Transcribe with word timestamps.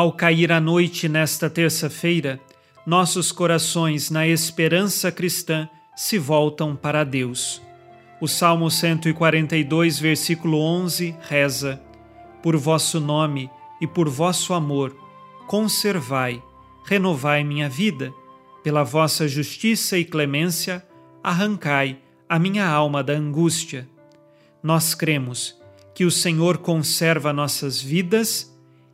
Ao 0.00 0.10
cair 0.10 0.50
a 0.50 0.58
noite 0.58 1.10
nesta 1.10 1.50
terça-feira, 1.50 2.40
nossos 2.86 3.30
corações, 3.30 4.08
na 4.10 4.26
esperança 4.26 5.12
cristã, 5.12 5.68
se 5.94 6.16
voltam 6.16 6.74
para 6.74 7.04
Deus. 7.04 7.60
O 8.18 8.26
Salmo 8.26 8.70
142, 8.70 9.98
versículo 9.98 10.58
11 10.58 11.14
reza: 11.20 11.82
Por 12.42 12.56
vosso 12.56 12.98
nome 12.98 13.50
e 13.78 13.86
por 13.86 14.08
vosso 14.08 14.54
amor, 14.54 14.96
conservai, 15.46 16.42
renovai 16.86 17.44
minha 17.44 17.68
vida, 17.68 18.10
pela 18.64 18.82
vossa 18.82 19.28
justiça 19.28 19.98
e 19.98 20.04
clemência, 20.06 20.82
arrancai 21.22 21.98
a 22.26 22.38
minha 22.38 22.66
alma 22.66 23.04
da 23.04 23.12
angústia. 23.12 23.86
Nós 24.62 24.94
cremos 24.94 25.60
que 25.94 26.06
o 26.06 26.10
Senhor 26.10 26.56
conserva 26.56 27.34
nossas 27.34 27.82
vidas 27.82 28.50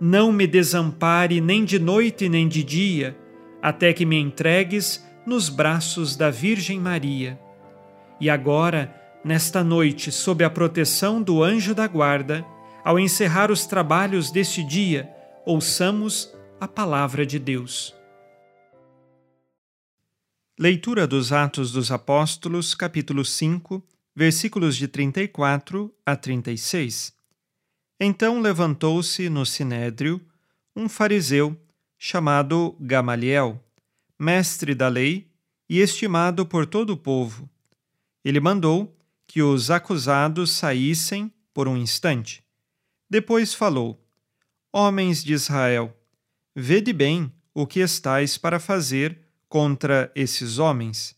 não 0.00 0.32
me 0.32 0.46
desampare 0.46 1.40
nem 1.40 1.64
de 1.64 1.78
noite 1.78 2.28
nem 2.28 2.48
de 2.48 2.64
dia, 2.64 3.16
até 3.60 3.92
que 3.92 4.06
me 4.06 4.16
entregues 4.16 5.04
nos 5.26 5.50
braços 5.50 6.16
da 6.16 6.30
Virgem 6.30 6.80
Maria. 6.80 7.38
E 8.18 8.30
agora, 8.30 8.94
nesta 9.22 9.62
noite, 9.62 10.10
sob 10.10 10.42
a 10.42 10.48
proteção 10.48 11.22
do 11.22 11.42
anjo 11.42 11.74
da 11.74 11.86
guarda, 11.86 12.44
ao 12.82 12.98
encerrar 12.98 13.50
os 13.50 13.66
trabalhos 13.66 14.30
deste 14.30 14.64
dia, 14.64 15.10
ouçamos 15.44 16.32
a 16.58 16.66
palavra 16.66 17.26
de 17.26 17.38
Deus. 17.38 17.94
Leitura 20.58 21.06
dos 21.06 21.32
Atos 21.32 21.72
dos 21.72 21.90
Apóstolos, 21.92 22.74
capítulo 22.74 23.24
5, 23.24 23.82
versículos 24.14 24.76
de 24.76 24.88
34 24.88 25.94
a 26.04 26.16
36. 26.16 27.19
Então 28.00 28.40
levantou-se 28.40 29.28
no 29.28 29.44
sinédrio 29.44 30.20
um 30.74 30.88
fariseu 30.88 31.54
chamado 31.98 32.74
Gamaliel 32.80 33.62
mestre 34.20 34.74
da 34.74 34.86
lei 34.86 35.30
e 35.66 35.80
estimado 35.80 36.44
por 36.44 36.66
todo 36.66 36.90
o 36.90 36.96
povo. 36.96 37.48
Ele 38.22 38.38
mandou 38.38 38.94
que 39.26 39.40
os 39.40 39.70
acusados 39.70 40.50
saíssem 40.50 41.32
por 41.54 41.66
um 41.66 41.76
instante. 41.76 42.44
Depois 43.08 43.54
falou: 43.54 43.98
Homens 44.70 45.24
de 45.24 45.32
Israel, 45.32 45.96
vede 46.54 46.92
bem 46.92 47.32
o 47.54 47.66
que 47.66 47.80
estais 47.80 48.36
para 48.36 48.60
fazer 48.60 49.18
contra 49.48 50.12
esses 50.14 50.58
homens. 50.58 51.16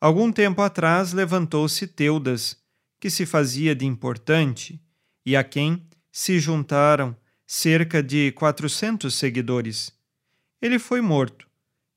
Algum 0.00 0.32
tempo 0.32 0.62
atrás 0.62 1.12
levantou-se 1.12 1.86
Teudas, 1.86 2.56
que 2.98 3.08
se 3.08 3.24
fazia 3.24 3.74
de 3.74 3.86
importante, 3.86 4.80
e 5.24 5.36
a 5.36 5.44
quem 5.44 5.85
se 6.18 6.40
juntaram 6.40 7.14
cerca 7.46 8.02
de 8.02 8.32
quatrocentos 8.32 9.16
seguidores. 9.16 9.92
Ele 10.62 10.78
foi 10.78 11.02
morto 11.02 11.46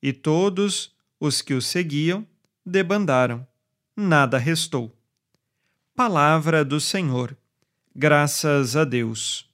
e 0.04 0.12
todos 0.12 0.94
os 1.22 1.42
que 1.42 1.54
o 1.54 1.62
seguiam 1.62 2.28
debandaram. 2.66 3.48
Nada 3.96 4.38
restou. 4.38 4.94
Palavra 5.96 6.66
do 6.66 6.82
Senhor. 6.82 7.34
Graças 7.96 8.76
a 8.76 8.84
Deus. 8.84 9.50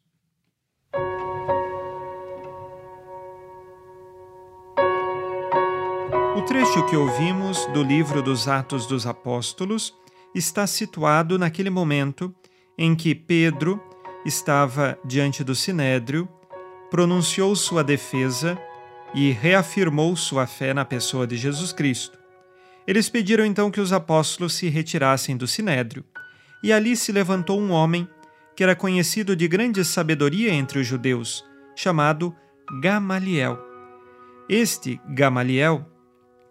O 6.36 6.42
trecho 6.42 6.84
que 6.88 6.96
ouvimos 6.96 7.68
do 7.68 7.84
livro 7.84 8.20
dos 8.24 8.48
Atos 8.48 8.88
dos 8.88 9.06
Apóstolos 9.06 9.94
está 10.34 10.66
situado 10.66 11.38
naquele 11.38 11.70
momento 11.70 12.34
em 12.76 12.96
que 12.96 13.14
Pedro 13.14 13.80
estava 14.26 14.98
diante 15.06 15.44
do 15.44 15.54
sinédrio, 15.54 16.28
pronunciou 16.90 17.56
sua 17.56 17.84
defesa 17.84 18.58
e 19.14 19.32
reafirmou 19.32 20.16
sua 20.16 20.48
fé 20.48 20.74
na 20.74 20.84
pessoa 20.84 21.28
de 21.28 21.38
Jesus 21.38 21.72
Cristo. 21.72 22.18
Eles 22.88 23.10
pediram 23.10 23.46
então 23.46 23.72
que 23.72 23.80
os 23.80 23.94
apóstolos 23.94 24.54
se 24.54 24.68
retirassem 24.68 25.38
do 25.38 25.48
sinédrio, 25.48 26.04
e 26.64 26.74
ali 26.74 26.96
se 26.96 27.12
levantou 27.12 27.60
um 27.60 27.72
homem 27.72 28.08
que 28.56 28.64
era 28.64 28.76
conhecido 28.76 29.36
de 29.36 29.48
grande 29.48 29.84
sabedoria 29.84 30.52
entre 30.52 30.80
os 30.80 30.88
judeus, 30.88 31.46
chamado 31.76 32.36
Gamaliel. 32.82 33.60
Este 34.48 35.00
Gamaliel, 35.10 35.86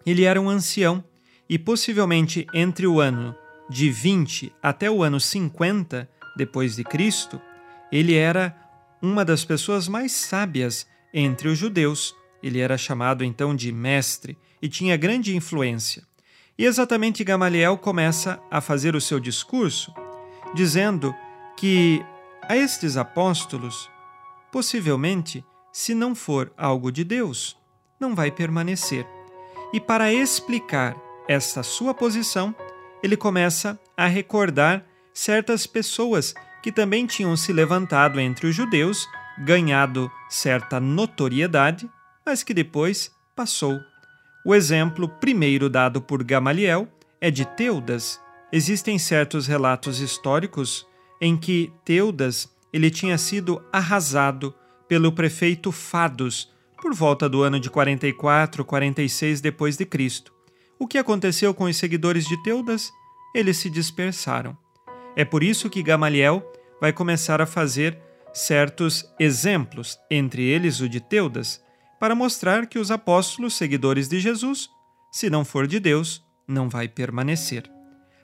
ele 0.04 0.24
era 0.24 0.40
um 0.40 0.48
ancião 0.48 1.02
e 1.48 1.58
possivelmente 1.58 2.46
entre 2.52 2.86
o 2.86 3.00
ano 3.00 3.34
de 3.68 3.90
20 3.90 4.52
até 4.62 4.90
o 4.90 5.02
ano 5.02 5.18
50 5.18 6.08
depois 6.36 6.76
de 6.76 6.84
Cristo, 6.84 7.40
ele 7.90 8.14
era 8.14 8.56
uma 9.00 9.24
das 9.24 9.44
pessoas 9.44 9.88
mais 9.88 10.12
sábias 10.12 10.86
entre 11.12 11.48
os 11.48 11.58
judeus 11.58 12.14
ele 12.44 12.60
era 12.60 12.76
chamado 12.76 13.24
então 13.24 13.56
de 13.56 13.72
mestre 13.72 14.36
e 14.60 14.68
tinha 14.68 14.98
grande 14.98 15.34
influência. 15.34 16.02
E 16.58 16.66
exatamente 16.66 17.24
Gamaliel 17.24 17.78
começa 17.78 18.38
a 18.50 18.60
fazer 18.60 18.94
o 18.94 19.00
seu 19.00 19.18
discurso, 19.18 19.94
dizendo 20.54 21.14
que 21.56 22.04
a 22.42 22.54
estes 22.54 22.98
apóstolos, 22.98 23.90
possivelmente, 24.52 25.42
se 25.72 25.94
não 25.94 26.14
for 26.14 26.52
algo 26.54 26.92
de 26.92 27.02
Deus, 27.02 27.56
não 27.98 28.14
vai 28.14 28.30
permanecer. 28.30 29.06
E 29.72 29.80
para 29.80 30.12
explicar 30.12 30.94
essa 31.26 31.62
sua 31.62 31.94
posição, 31.94 32.54
ele 33.02 33.16
começa 33.16 33.80
a 33.96 34.06
recordar 34.06 34.84
certas 35.14 35.66
pessoas 35.66 36.34
que 36.64 36.72
também 36.72 37.04
tinham 37.04 37.36
se 37.36 37.52
levantado 37.52 38.18
entre 38.18 38.46
os 38.46 38.56
judeus, 38.56 39.06
ganhado 39.36 40.10
certa 40.30 40.80
notoriedade 40.80 41.86
mas 42.24 42.42
que 42.42 42.54
depois 42.54 43.14
passou. 43.36 43.78
O 44.46 44.54
exemplo 44.54 45.06
primeiro 45.06 45.68
dado 45.68 46.00
por 46.00 46.24
Gamaliel 46.24 46.88
é 47.20 47.30
de 47.30 47.44
Teudas. 47.44 48.18
Existem 48.50 48.98
certos 48.98 49.46
relatos 49.46 50.00
históricos 50.00 50.86
em 51.20 51.36
que 51.36 51.70
Teudas 51.84 52.50
ele 52.72 52.90
tinha 52.90 53.18
sido 53.18 53.62
arrasado 53.70 54.54
pelo 54.88 55.12
prefeito 55.12 55.70
Fados 55.70 56.50
por 56.80 56.94
volta 56.94 57.28
do 57.28 57.42
ano 57.42 57.60
de 57.60 57.68
44, 57.68 58.64
46 58.64 59.42
depois 59.42 59.76
de 59.76 59.84
Cristo. 59.84 60.32
O 60.78 60.86
que 60.86 60.96
aconteceu 60.96 61.52
com 61.52 61.64
os 61.64 61.76
seguidores 61.76 62.24
de 62.26 62.42
Teudas? 62.42 62.90
Eles 63.34 63.58
se 63.58 63.68
dispersaram. 63.68 64.63
É 65.16 65.24
por 65.24 65.42
isso 65.42 65.70
que 65.70 65.82
Gamaliel 65.82 66.42
vai 66.80 66.92
começar 66.92 67.40
a 67.40 67.46
fazer 67.46 67.98
certos 68.32 69.04
exemplos, 69.18 69.98
entre 70.10 70.42
eles 70.42 70.80
o 70.80 70.88
de 70.88 71.00
Teudas, 71.00 71.62
para 72.00 72.14
mostrar 72.14 72.66
que 72.66 72.78
os 72.78 72.90
apóstolos, 72.90 73.54
seguidores 73.54 74.08
de 74.08 74.18
Jesus, 74.18 74.68
se 75.12 75.30
não 75.30 75.44
for 75.44 75.66
de 75.66 75.78
Deus, 75.78 76.22
não 76.46 76.68
vai 76.68 76.88
permanecer. 76.88 77.70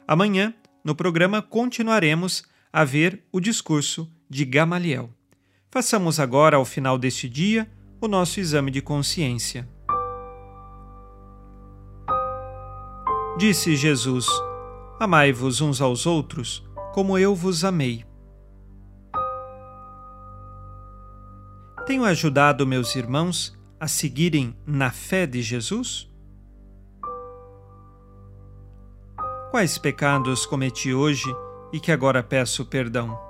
Amanhã, 0.06 0.52
no 0.84 0.94
programa, 0.94 1.40
continuaremos 1.40 2.42
a 2.72 2.84
ver 2.84 3.22
o 3.30 3.40
discurso 3.40 4.10
de 4.28 4.44
Gamaliel. 4.44 5.10
Façamos 5.70 6.18
agora, 6.18 6.56
ao 6.56 6.64
final 6.64 6.98
deste 6.98 7.28
dia, 7.28 7.70
o 8.00 8.08
nosso 8.08 8.40
exame 8.40 8.70
de 8.72 8.82
consciência. 8.82 9.68
Disse 13.38 13.76
Jesus: 13.76 14.26
Amai-vos 14.98 15.60
uns 15.60 15.80
aos 15.80 16.06
outros, 16.06 16.64
como 16.92 17.18
eu 17.18 17.34
vos 17.34 17.64
amei. 17.64 18.04
Tenho 21.86 22.04
ajudado 22.04 22.66
meus 22.66 22.94
irmãos 22.94 23.58
a 23.78 23.88
seguirem 23.88 24.56
na 24.66 24.90
fé 24.90 25.26
de 25.26 25.42
Jesus? 25.42 26.08
Quais 29.50 29.78
pecados 29.78 30.46
cometi 30.46 30.94
hoje 30.94 31.34
e 31.72 31.80
que 31.80 31.90
agora 31.90 32.22
peço 32.22 32.64
perdão? 32.66 33.29